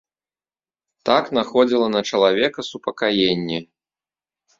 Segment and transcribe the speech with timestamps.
[1.09, 3.59] Так находзіла на чалавека супакаенне.